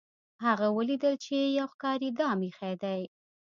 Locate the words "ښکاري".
1.73-2.09